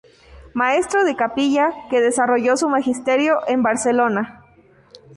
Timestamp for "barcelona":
3.61-4.43